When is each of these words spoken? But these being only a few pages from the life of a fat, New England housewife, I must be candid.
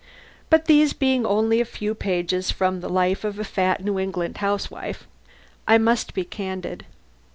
But 0.49 0.65
these 0.65 0.93
being 0.93 1.27
only 1.27 1.61
a 1.61 1.63
few 1.63 1.93
pages 1.93 2.49
from 2.49 2.79
the 2.81 2.89
life 2.89 3.23
of 3.23 3.37
a 3.37 3.43
fat, 3.43 3.83
New 3.85 3.99
England 3.99 4.37
housewife, 4.37 5.05
I 5.67 5.77
must 5.77 6.15
be 6.15 6.23
candid. 6.25 6.85